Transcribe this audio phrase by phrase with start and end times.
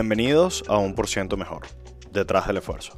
[0.00, 1.66] Bienvenidos a Un Por Ciento Mejor,
[2.12, 2.96] detrás del esfuerzo.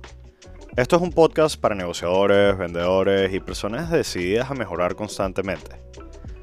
[0.76, 5.80] Esto es un podcast para negociadores, vendedores y personas decididas a mejorar constantemente.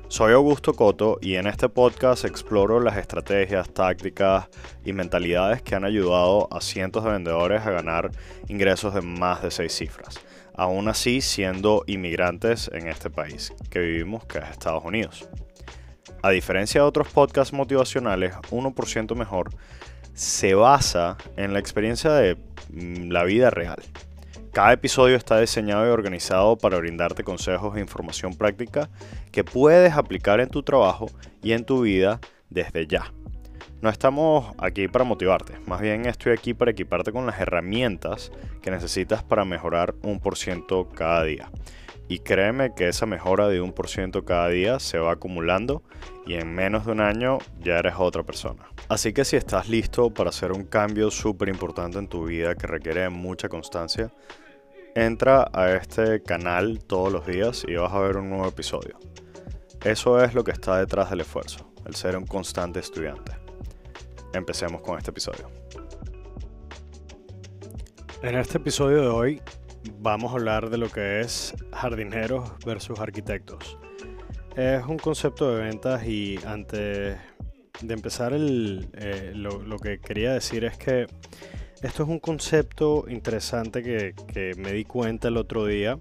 [0.07, 4.50] Soy Augusto Coto y en este podcast exploro las estrategias, tácticas
[4.84, 8.10] y mentalidades que han ayudado a cientos de vendedores a ganar
[8.48, 10.20] ingresos de más de seis cifras,
[10.55, 15.30] aún así siendo inmigrantes en este país que vivimos, que es Estados Unidos.
[16.23, 19.52] A diferencia de otros podcasts motivacionales, 1% mejor
[20.17, 22.38] se basa en la experiencia de
[22.71, 23.77] mm, la vida real.
[24.52, 28.89] Cada episodio está diseñado y organizado para brindarte consejos e información práctica
[29.31, 31.11] que puedes aplicar en tu trabajo
[31.44, 33.13] y en tu vida desde ya.
[33.84, 38.31] No estamos aquí para motivarte, más bien estoy aquí para equiparte con las herramientas
[38.63, 41.52] que necesitas para mejorar un por ciento cada día.
[42.08, 45.84] Y créeme que esa mejora de un por ciento cada día se va acumulando
[46.27, 48.70] y en menos de un año ya eres otra persona.
[48.89, 52.67] Así que si estás listo para hacer un cambio súper importante en tu vida que
[52.67, 54.11] requiere mucha constancia,
[54.94, 59.00] entra a este canal todos los días y vas a ver un nuevo episodio.
[59.83, 63.31] Eso es lo que está detrás del esfuerzo, el ser un constante estudiante.
[64.33, 65.50] Empecemos con este episodio.
[68.22, 69.42] En este episodio de hoy
[70.00, 73.78] vamos a hablar de lo que es jardineros versus arquitectos.
[74.58, 77.16] Es un concepto de ventas y antes
[77.80, 81.05] de empezar eh, lo, que quería decir es que
[81.83, 85.99] esto es un concepto interesante que, me di cuenta el otro día.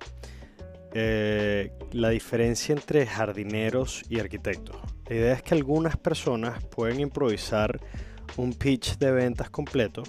[0.94, 4.76] Eh, la diferencia entre jardineros y arquitectos.
[5.10, 7.78] La idea es que algunas personas pueden improvisar
[8.38, 10.02] un pitch de ventas completo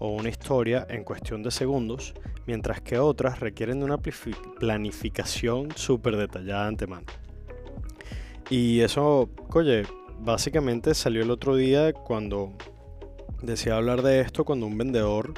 [0.00, 2.14] o una historia en cuestión de segundos
[2.48, 7.29] mientras que otras requieren de una planificación súper detallada de antemano.
[8.50, 9.84] Y eso, oye,
[10.18, 12.52] básicamente salió el otro día cuando
[13.42, 15.32] decía hablar de esto, cuando un vendedor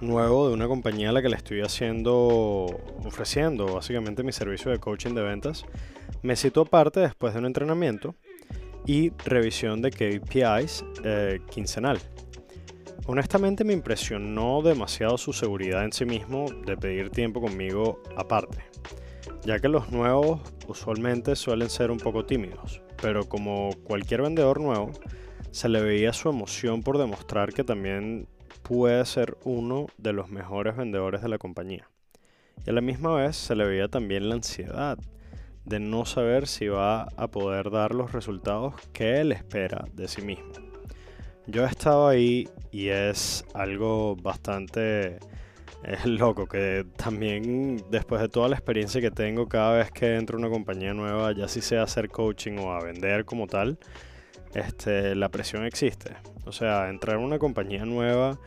[0.00, 2.66] nuevo de una compañía a la que le estoy haciendo,
[3.04, 5.64] ofreciendo básicamente mi servicio de coaching de ventas,
[6.22, 8.14] me citó aparte después de un entrenamiento
[8.86, 11.98] y revisión de KPIs eh, quincenal.
[13.06, 18.58] Honestamente me impresionó demasiado su seguridad en sí mismo de pedir tiempo conmigo aparte,
[19.48, 24.90] ya que los nuevos usualmente suelen ser un poco tímidos, pero como cualquier vendedor nuevo,
[25.52, 28.28] se le veía su emoción por demostrar que también
[28.62, 31.88] puede ser uno de los mejores vendedores de la compañía.
[32.66, 34.98] Y a la misma vez se le veía también la ansiedad
[35.64, 40.20] de no saber si va a poder dar los resultados que él espera de sí
[40.20, 40.52] mismo.
[41.46, 45.20] Yo he estado ahí y es algo bastante
[46.04, 50.40] loco que también después de toda la experiencia que tengo cada vez que entro a
[50.40, 53.78] una compañía nueva, ya si sea hacer coaching o a vender como tal,
[54.54, 56.16] este, la presión existe.
[56.46, 58.38] O sea, entrar a una compañía nueva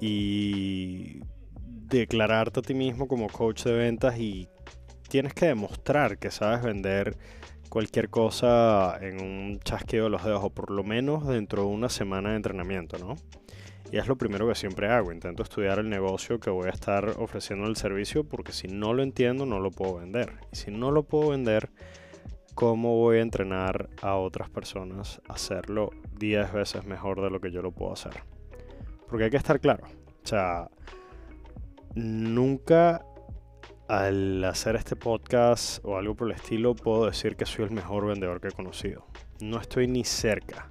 [0.00, 1.20] y
[1.88, 4.48] declararte a ti mismo como coach de ventas y
[5.08, 7.16] tienes que demostrar que sabes vender
[7.68, 11.88] cualquier cosa en un chasqueo de los dedos o por lo menos dentro de una
[11.88, 13.16] semana de entrenamiento, ¿no?
[13.92, 17.08] Y es lo primero que siempre hago, intento estudiar el negocio que voy a estar
[17.18, 20.32] ofreciendo el servicio porque si no lo entiendo no lo puedo vender.
[20.52, 21.70] Y si no lo puedo vender,
[22.54, 27.52] ¿cómo voy a entrenar a otras personas a hacerlo 10 veces mejor de lo que
[27.52, 28.22] yo lo puedo hacer?
[29.08, 30.68] Porque hay que estar claro, o sea,
[31.94, 33.04] nunca
[33.88, 38.06] al hacer este podcast o algo por el estilo, puedo decir que soy el mejor
[38.06, 39.06] vendedor que he conocido.
[39.40, 40.70] No estoy ni cerca.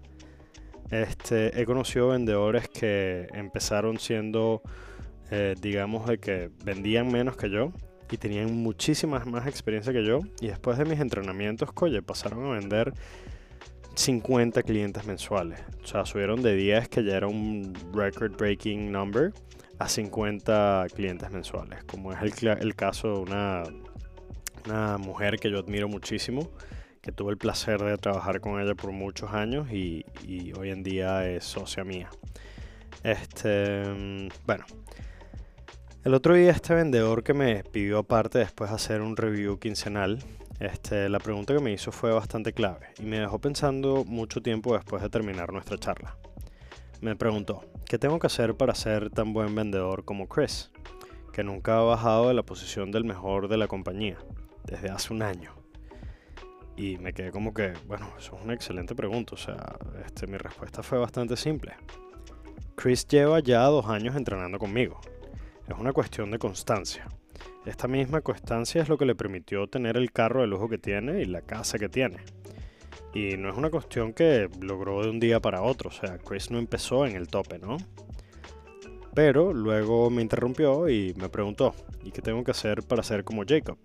[0.94, 4.62] Este, he conocido vendedores que empezaron siendo,
[5.31, 7.74] eh, digamos, de que vendían menos que yo
[8.12, 10.20] y tenían muchísimas más experiencia que yo.
[10.40, 12.94] Y después de mis entrenamientos, coye, pasaron a vender
[13.96, 15.64] 50 clientes mensuales.
[15.84, 19.34] O sea, subieron de 10, que ya era un record breaking number
[19.80, 23.64] a 50 clientes mensuales, como es el, el caso de una,
[24.66, 26.52] una mujer que yo admiro muchísimo,
[27.04, 30.06] que tuve el placer de trabajar con ella por muchos años y,
[30.58, 32.10] hoy en día es socia mía.
[33.04, 33.84] Este,
[34.46, 34.64] bueno,
[36.06, 40.24] el otro día este vendedor que me pidió aparte después de hacer un review quincenal,
[40.62, 44.74] este, la pregunta que me hizo fue bastante clave y me dejó pensando mucho tiempo
[44.74, 46.16] después de terminar nuestra charla.
[47.02, 50.72] Me preguntó, ¿qué tengo que hacer para ser tan buen vendedor como Chris?
[51.34, 54.20] Que nunca ha bajado de la posición del mejor de la compañía,
[54.64, 55.62] desde hace un año.
[56.75, 59.36] Y me quedé como que, bueno, eso es una excelente pregunta.
[59.36, 61.74] O sea, este, mi respuesta fue bastante simple.
[62.75, 65.00] Chris lleva ya dos años entrenando conmigo.
[65.68, 67.08] Es una cuestión de constancia.
[67.66, 71.22] Esta misma constancia es lo que le permitió tener el carro de lujo que tiene
[71.22, 72.18] y la casa que tiene.
[73.14, 76.50] Y no es una cuestión que logró de un día para otro, o sea, Chris
[76.50, 77.78] no empezó en el tope, ¿no?
[79.14, 83.44] Pero luego me interrumpió y me preguntó, ¿y qué tengo que hacer para ser como
[83.48, 83.78] Jacob?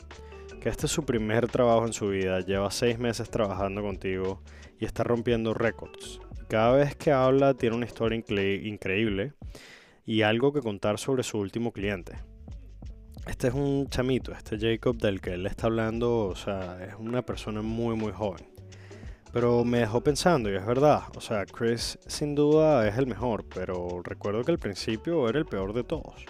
[0.60, 4.42] Que este es su primer trabajo en su vida, lleva seis meses trabajando contigo
[4.80, 6.20] y está rompiendo récords.
[6.48, 9.34] Cada vez que habla tiene una historia increíble
[10.04, 12.18] y algo que contar sobre su último cliente.
[13.26, 17.20] Este es un chamito, este Jacob del que él está hablando, o sea, es una
[17.22, 18.48] persona muy muy joven.
[19.32, 23.44] Pero me dejó pensando, y es verdad, o sea, Chris sin duda es el mejor,
[23.54, 26.24] pero recuerdo que al principio era el peor de todos.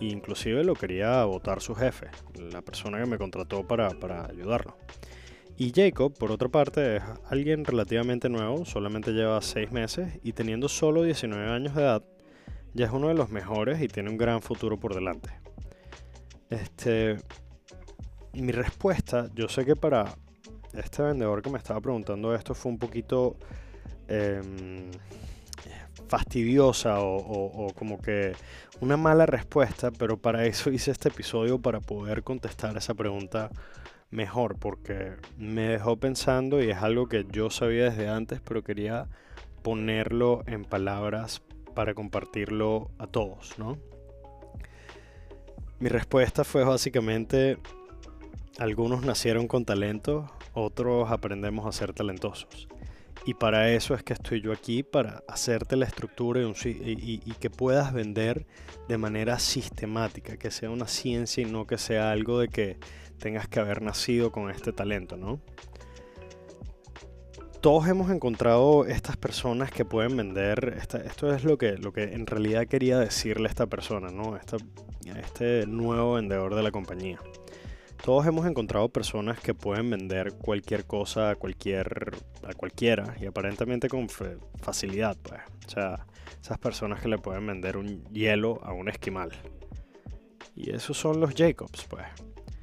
[0.00, 2.08] Inclusive lo quería votar su jefe,
[2.52, 4.76] la persona que me contrató para, para ayudarlo.
[5.56, 10.68] Y Jacob, por otra parte, es alguien relativamente nuevo, solamente lleva 6 meses y teniendo
[10.68, 12.04] solo 19 años de edad,
[12.74, 15.30] ya es uno de los mejores y tiene un gran futuro por delante.
[16.48, 17.16] Este,
[18.34, 20.14] mi respuesta, yo sé que para
[20.72, 23.36] este vendedor que me estaba preguntando esto fue un poquito
[24.06, 24.90] em,
[26.08, 28.32] fastidiosa o, como que
[28.80, 33.50] una mala respuesta, pero para eso hice este episodio para poder contestar esa pregunta
[34.10, 39.06] mejor, porque me dejó pensando y es algo que yo sabía desde antes, pero quería
[39.62, 41.42] ponerlo en palabras
[41.74, 43.76] para compartirlo a todos, ¿no?
[45.78, 47.58] Mi respuesta fue básicamente,
[48.58, 52.68] algunos nacieron con talento, otros aprendemos a ser talentosos.
[53.28, 57.92] Y para eso es que estoy yo aquí, para hacerte la estructura y, que puedas
[57.92, 58.46] vender
[58.88, 62.78] de manera sistemática, que sea una ciencia y no que sea algo de que
[63.18, 65.42] tengas que haber nacido con este talento, ¿no?
[67.60, 72.26] Todos hemos encontrado estas personas que pueden vender, esto es lo que, lo que en
[72.26, 74.38] realidad quería decirle a esta persona, ¿no?
[75.20, 77.20] este nuevo vendedor de la compañía.
[78.02, 82.12] Todos hemos encontrado personas que pueden vender cualquier cosa a, cualquier,
[82.46, 85.40] a cualquiera y aparentemente con facilidad, pues.
[85.66, 86.06] O sea,
[86.40, 89.30] esas personas que le pueden vender un hielo a un esquimal.
[90.54, 92.06] Y esos son los Jacobs, pues.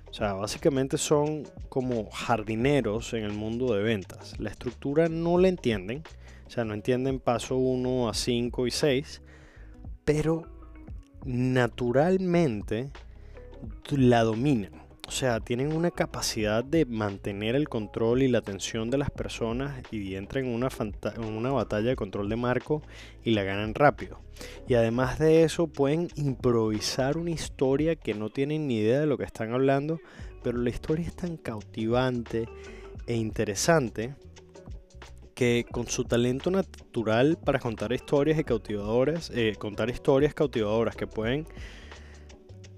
[0.10, 4.40] O sea, básicamente son como jardineros en el mundo de ventas.
[4.40, 6.04] La estructura no la entienden.
[6.48, 9.22] O sea, no entienden paso 1 a 5 y 6.
[10.06, 10.44] Pero
[11.26, 12.92] naturalmente
[13.92, 14.85] la dominan.
[15.08, 19.84] O sea, tienen una capacidad de mantener el control y la atención de las personas
[19.92, 22.82] y entran en una, batalla de control de marco
[23.24, 24.20] y la ganan rápido.
[24.68, 29.18] Y además de eso pueden improvisar una historia que no tienen ni idea de lo
[29.18, 30.00] que están hablando,
[30.44, 32.50] pero la historia es tan cautivante
[33.06, 34.16] e interesante
[35.36, 41.08] que con su talento natural para contar historias y cautivadoras, eh, contar historias cautivadoras que
[41.08, 41.46] pueden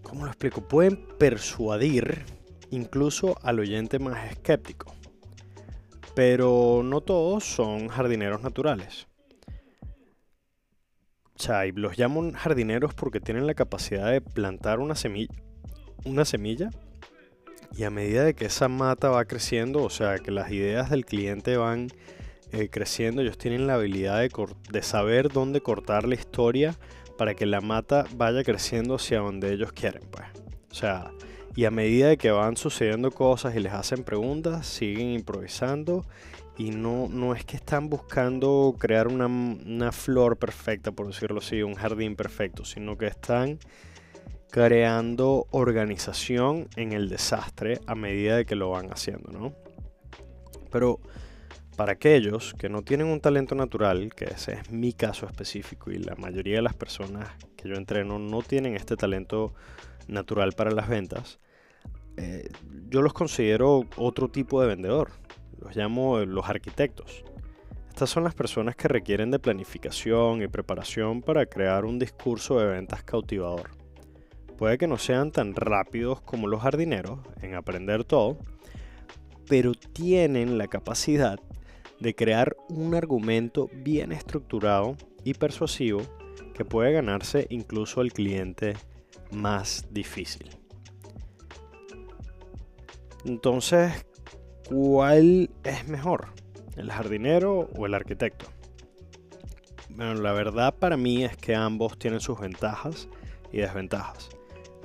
[0.07, 0.61] ¿cómo lo explico?
[0.61, 2.23] Pueden persuadir
[2.71, 4.93] incluso al oyente más escéptico.
[6.15, 9.07] Pero no todos son jardineros naturales.
[11.35, 16.69] O sea, y los llaman jardineros porque tienen la capacidad de plantar una semilla,
[17.75, 21.05] y a medida de que esa mata va creciendo, o sea, que las ideas del
[21.05, 21.89] cliente van
[22.51, 24.27] eh, creciendo, ellos tienen la habilidad
[24.71, 26.75] de saber dónde cortar la historia
[27.17, 30.25] para que la mata vaya creciendo hacia donde ellos quieren, pues.
[30.71, 31.11] O sea,
[31.55, 36.05] y a medida de que van sucediendo cosas y les hacen preguntas, siguen improvisando
[36.57, 41.61] y no, no es que están buscando crear una, una flor perfecta, por decirlo así,
[41.63, 43.59] un jardín perfecto, sino que están
[44.49, 49.53] creando organización en el desastre a medida de que lo van haciendo, ¿no?
[50.71, 50.99] Pero
[51.77, 55.99] para aquellos que no tienen un talento natural, que ese es mi caso específico y
[55.99, 59.53] la mayoría de las personas que yo entreno no tienen este talento
[60.07, 61.39] natural para las ventas,
[62.17, 62.49] eh,
[62.89, 65.11] yo los considero otro tipo de vendedor.
[65.59, 67.23] Los llamo los arquitectos.
[67.89, 72.65] Estas son las personas que requieren de planificación y preparación para crear un discurso de
[72.65, 73.69] ventas cautivador.
[74.57, 78.39] Puede que no sean tan rápidos como los jardineros en aprender todo,
[79.47, 81.39] pero tienen la capacidad
[81.99, 86.01] de crear un argumento bien estructurado y persuasivo
[86.53, 88.75] que puede ganarse incluso al cliente
[89.31, 90.49] más difícil.
[93.25, 94.05] Entonces,
[94.69, 96.27] ¿cuál es mejor?
[96.75, 98.45] ¿El jardinero o el arquitecto?
[99.89, 103.09] Bueno, la verdad para mí es que ambos tienen sus ventajas
[103.51, 104.29] y desventajas.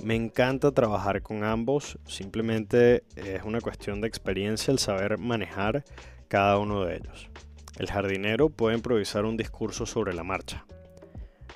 [0.03, 5.85] Me encanta trabajar con ambos, simplemente es una cuestión de experiencia el saber manejar
[6.33, 7.29] cada uno de ellos.
[7.77, 10.65] El jardinero puede improvisar un discurso sobre la marcha,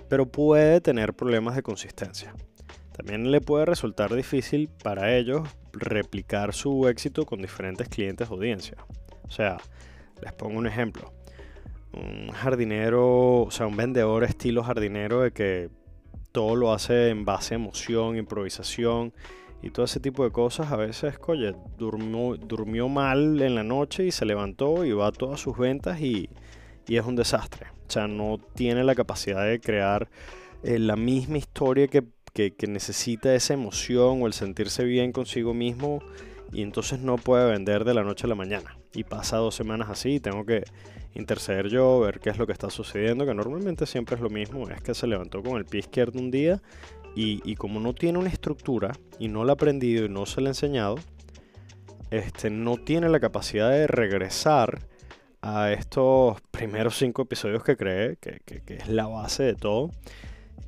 [0.08, 2.36] pero puede tener problemas de consistencia.
[2.96, 8.78] También le puede resultar difícil para ellos replicar su éxito con diferentes clientes de audiencia.
[9.24, 9.58] O sea,
[10.22, 11.12] les pongo un ejemplo.
[11.94, 15.72] Un jardinero, o sea, un vendedor estilo jardinero de que
[16.32, 19.12] todo lo hace en base a emoción, improvisación
[19.62, 20.72] y todo ese tipo de cosas.
[20.72, 25.12] A veces, oye, durmió, durmió mal en la noche y se levantó y va a
[25.12, 26.30] todas sus ventas y,
[26.88, 27.68] es un desastre.
[27.88, 30.10] O sea, no tiene la capacidad de crear
[30.64, 36.00] eh, la misma historia que, que necesita esa emoción o el sentirse bien consigo mismo
[36.52, 38.78] y entonces no puede vender de la noche a la mañana.
[38.94, 40.64] Y pasa dos semanas así y tengo que
[41.14, 44.70] interceder yo, ver qué es lo que está sucediendo, que normalmente siempre es lo mismo,
[44.70, 46.62] es que se levantó con el pie izquierdo un día
[47.20, 50.50] y, como no tiene una estructura y no la ha aprendido y no se la
[50.50, 50.96] ha enseñado,
[52.12, 54.88] este, no tiene la capacidad de regresar
[55.42, 59.90] a estos primeros cinco episodios que cree, que, es la base de todo,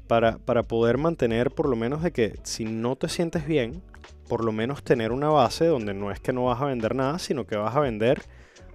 [0.07, 3.83] para, para poder mantener por lo menos de que si no te sientes bien,
[4.27, 7.19] por lo menos tener una base donde no es que no vas a vender nada,
[7.19, 8.23] sino que vas a vender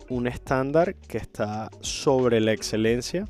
[0.09, 3.27] un estándar que está sobre la excelencia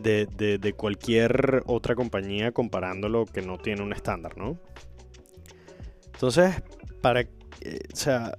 [0.00, 4.58] de, cualquier otra compañía comparándolo que no tiene un estándar, ¿no?
[6.06, 6.54] Entonces,
[7.00, 8.38] para, eh, o sea,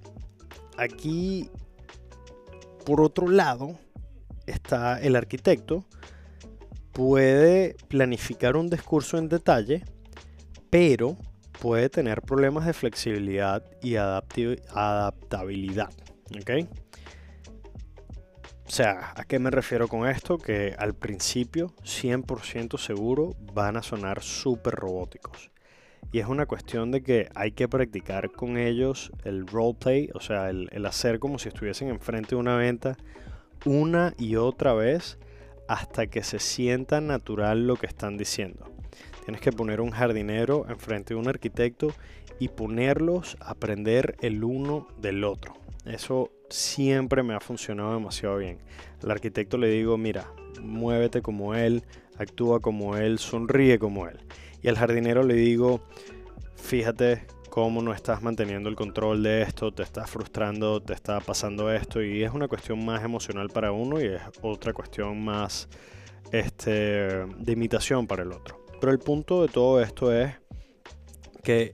[0.78, 1.50] aquí,
[2.86, 3.78] por otro lado,
[4.46, 5.86] está el arquitecto,
[6.92, 9.84] puede planificar un discurso en detalle,
[10.70, 11.18] pero
[11.60, 15.90] puede tener problemas de flexibilidad y adaptabilidad.
[16.40, 16.52] ¿ok?
[18.74, 20.40] O sea, ¿a qué me refiero con esto?
[20.40, 25.52] Que al principio, 100% seguro, van a sonar súper robóticos.
[26.12, 30.50] Y es una cuestión de que hay que practicar con ellos el roleplay, o sea,
[30.50, 32.98] el, hacer como si estuviesen enfrente de una venta
[33.64, 35.20] una y otra vez
[35.68, 38.66] hasta que se sienta natural lo que están diciendo.
[39.24, 41.94] Tienes que poner un jardinero enfrente de un arquitecto
[42.40, 45.54] y ponerlos a aprender el uno del otro.
[45.86, 48.60] Eso siempre me ha funcionado demasiado bien.
[49.04, 50.32] Al arquitecto le digo, mira,
[50.62, 51.84] muévete como él,
[52.18, 54.20] actúa como él, sonríe como él.
[54.62, 55.82] Y al jardinero le digo,
[56.56, 61.72] fíjate cómo no estás manteniendo el control de esto, te estás frustrando, te está pasando
[61.72, 65.68] esto y es una cuestión más emocional para uno y es otra cuestión más
[66.32, 68.64] este, de imitación para el otro.
[68.80, 70.36] Pero el punto de todo esto es
[71.44, 71.74] que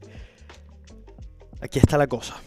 [1.61, 2.37] aquí está la cosa.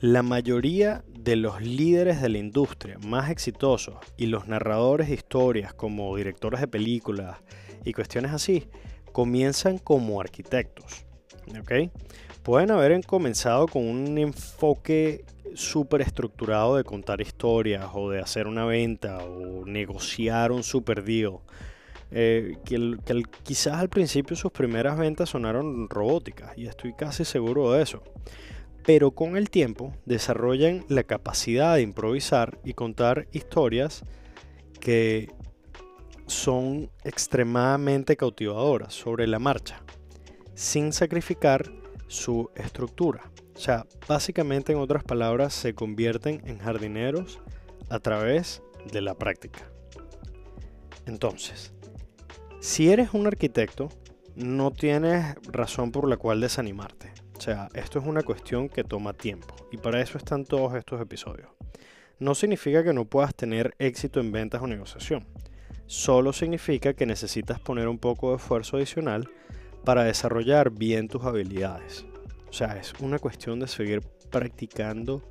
[0.00, 5.72] La mayoría de los líderes de la industria más exitosos y los narradores de historias
[5.72, 7.38] como directores de películas
[7.84, 8.68] y cuestiones así
[9.12, 11.04] comienzan como arquitectos.
[12.42, 15.24] Pueden haber comenzado con un enfoque
[15.54, 21.38] súper estructurado de contar historias o de hacer una venta o negociar un super deal.
[22.10, 22.96] Eh, que
[23.42, 28.02] quizás al principio sus primeras ventas sonaron robóticas y estoy casi seguro de eso
[28.84, 34.04] pero con el tiempo desarrollan la capacidad de improvisar y contar historias
[34.80, 35.28] que
[36.26, 39.82] son extremadamente cautivadoras sobre la marcha,
[40.54, 41.70] sin sacrificar
[42.08, 43.30] su estructura.
[43.54, 47.40] O sea, básicamente en otras palabras, se convierten en jardineros
[47.90, 49.70] a través de la práctica.
[51.06, 51.72] Entonces,
[52.60, 53.88] si eres un arquitecto,
[54.34, 57.12] no tienes razón por la cual desanimarte.
[57.42, 61.48] Sea, esto es una cuestión que toma tiempo y para eso están todos estos episodios.
[62.20, 65.26] No significa que no puedas tener éxito en ventas o negociación.
[65.86, 69.28] Solo significa que necesitas poner un poco de esfuerzo adicional
[69.84, 72.06] para desarrollar bien tus habilidades.
[72.48, 75.28] O sea, es una cuestión de seguir practicando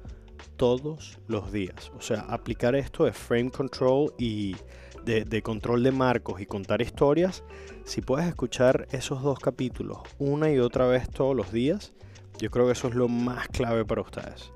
[0.57, 1.93] todos los días.
[1.95, 4.57] O sea, aplicar esto de frame control y
[5.05, 7.43] de, control de marcos y contar historias,
[7.83, 11.93] si puedes escuchar esos dos capítulos una y otra vez todos los días,
[12.39, 14.51] yo creo que eso es lo más clave para ustedes.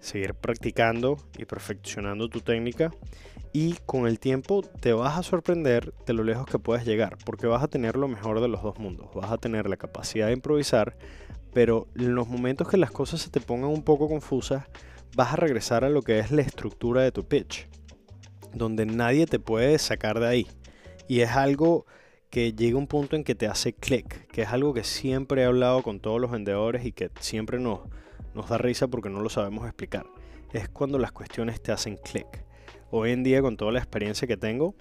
[0.00, 2.90] Seguir practicando y perfeccionando tu técnica
[3.52, 7.46] y con el tiempo te vas a sorprender de lo lejos que puedes llegar, porque
[7.46, 9.08] vas a tener lo mejor de los dos mundos.
[9.14, 10.96] Vas a tener la capacidad de improvisar,
[11.52, 14.64] pero en los momentos que las cosas se te pongan un poco confusas,
[15.14, 17.68] vas a regresar a lo que es la estructura de tu pitch
[18.54, 20.46] donde nadie te puede sacar de ahí.
[21.08, 21.86] Y es algo
[22.30, 25.44] que llega un punto en que te hace click, que es algo que siempre he
[25.44, 27.80] hablado con todos los vendedores y que siempre nos,
[28.34, 30.06] nos da risa porque no lo sabemos explicar.
[30.52, 32.44] Es cuando las cuestiones te hacen click.
[32.90, 34.74] Hoy en día, con toda la experiencia que tengo,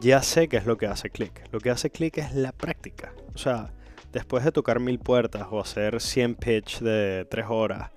[0.00, 1.46] ya sé qué es lo que hace click.
[1.52, 3.14] Lo que hace click es la práctica.
[3.34, 3.72] O sea,
[4.12, 7.90] después de tocar mil puertas o hacer 100 pitch de 3 horas,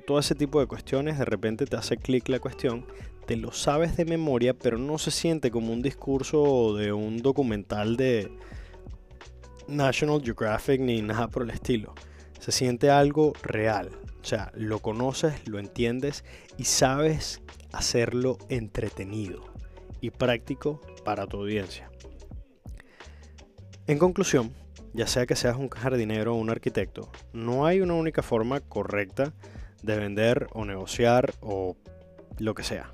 [0.00, 2.86] todo ese tipo de cuestiones, de repente te hace clic la cuestión
[3.26, 7.96] te lo sabes de memoria, pero no se siente como un discurso de un documental
[7.96, 8.30] de
[9.66, 11.94] National Geographic ni nada por el estilo.
[12.38, 13.90] Se siente algo real.
[14.22, 16.24] O sea, lo conoces, lo entiendes
[16.56, 19.42] y sabes hacerlo entretenido
[20.00, 21.90] y práctico para tu audiencia.
[23.88, 24.52] En conclusión,
[24.94, 29.32] ya sea que seas un jardinero o un arquitecto, no hay una única forma correcta
[29.82, 31.76] vender o negociar o
[32.38, 32.92] lo que sea.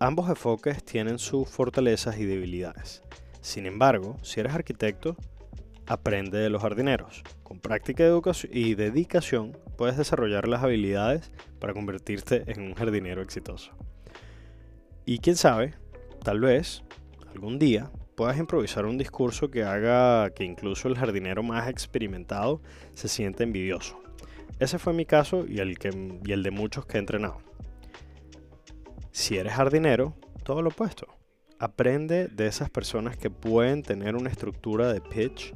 [0.00, 3.02] Ambos enfoques tienen sus fortalezas y debilidades.
[3.40, 5.16] Sin embargo, si eres arquitecto,
[5.86, 7.22] aprende de los jardineros.
[7.42, 8.04] Con práctica
[8.50, 13.72] y dedicación puedes desarrollar las habilidades para convertirte en un jardinero exitoso.
[15.06, 15.74] Y quién sabe,
[16.22, 16.84] tal vez
[17.32, 22.60] algún día puedas improvisar un discurso que haga que incluso el jardinero más experimentado
[22.94, 23.98] se sienta envidioso.
[24.58, 27.38] Ese fue mi caso y el, de muchos que he entrenado.
[29.12, 31.06] Si eres jardinero, todo lo opuesto.
[31.60, 35.54] Aprende de esas personas que pueden tener una estructura de pitch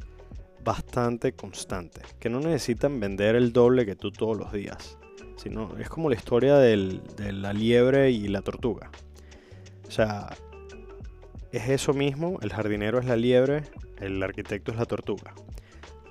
[0.65, 4.99] bastante constante, que no necesitan vender el doble que tú todos los días.
[5.37, 7.01] Sino, es como la historia de
[7.33, 8.91] la liebre y la tortuga.
[9.87, 10.31] O sea,
[11.53, 13.65] es eso mismo, el jardinero es la liebre,
[13.99, 15.35] el arquitecto es la tortuga.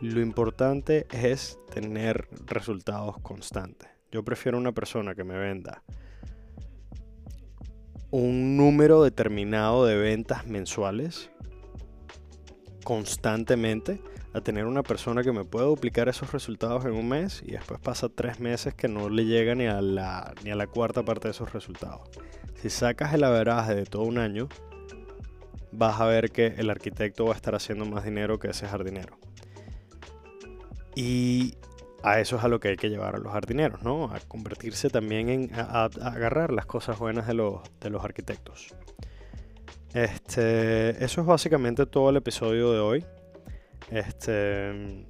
[0.02, 3.88] Lo importante es tener resultados constantes.
[4.12, 5.84] Yo prefiero una persona que me venda
[8.10, 11.30] un número determinado de ventas mensuales
[12.84, 14.02] constantemente
[14.34, 17.80] a tener una persona que me pueda duplicar esos resultados en un mes y después
[17.80, 21.28] pasa tres meses que no le llega ni a la, ni a la cuarta parte
[21.28, 22.10] de esos resultados.
[22.56, 24.50] Si sacas el averaje de todo un año,
[25.72, 29.21] vas a ver que el arquitecto va a estar haciendo más dinero que ese jardinero.
[30.96, 31.56] Y
[32.04, 34.06] a eso es a lo que hay que llevar a los jardineros, ¿no?
[34.06, 38.74] A convertirse también en, a, agarrar las cosas buenas de los, de los arquitectos.
[39.94, 43.06] Este, eso es básicamente todo el episodio de hoy.
[43.92, 45.06] Este,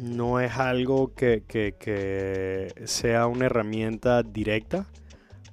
[0.00, 4.86] no es algo que, que sea una herramienta directa,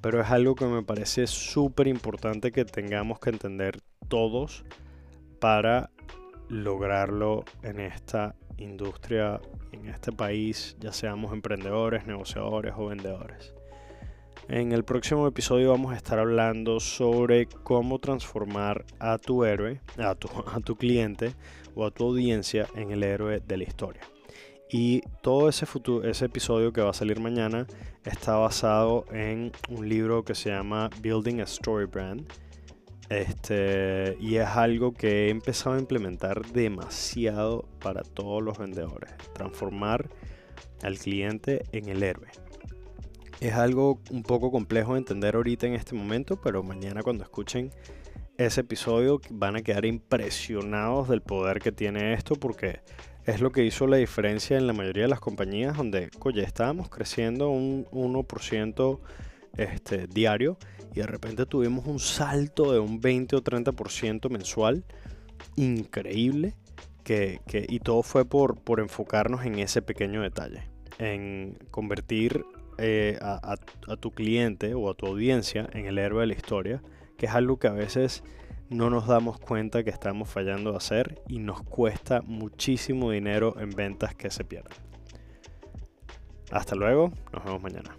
[0.02, 4.64] pero es algo que me parece súper importante que tengamos que entender todos
[5.40, 5.92] para
[6.48, 9.40] lograrlo en esta industria,
[9.72, 13.54] en este país, ya seamos emprendedores, negociadores o vendedores.
[14.48, 20.16] En el próximo episodio vamos a estar hablando sobre cómo transformar a tu héroe, a
[20.16, 21.36] tu, cliente
[21.76, 24.02] o a tu audiencia en el héroe de la historia.
[24.72, 27.68] Y todo ese, futuro, ese episodio que va a salir mañana
[28.06, 32.26] está basado en un libro que se llama Building a Story Brand
[33.10, 39.12] este, y es algo que he empezado a implementar demasiado para todos los vendedores.
[39.34, 40.10] Transformar
[40.84, 42.28] al cliente en el héroe.
[43.40, 47.72] Es algo un poco complejo de entender ahorita en este momento, pero mañana cuando escuchen
[48.38, 52.80] ese episodio van a quedar impresionados del poder que tiene esto porque
[53.26, 56.90] es lo que hizo la diferencia en la mayoría de las compañías donde, oye, estábamos
[56.90, 59.00] creciendo un 1%
[59.58, 60.58] este, diario
[60.94, 64.84] y de repente tuvimos un salto de un 20 o 30% mensual
[65.56, 66.56] increíble
[67.04, 72.46] que, y todo fue por, por enfocarnos en ese pequeño detalle, en convertir
[72.78, 73.56] eh, a,
[73.88, 76.84] a, tu cliente o a tu audiencia en el héroe de la historia,
[77.18, 78.24] que es algo que a veces
[78.70, 83.72] no nos damos cuenta que estamos fallando de hacer y nos cuesta muchísimo dinero en
[83.72, 84.78] ventas que se pierden.
[86.52, 87.99] Hasta luego, nos vemos mañana.